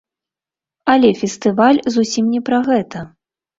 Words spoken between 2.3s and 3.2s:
не пра гэта.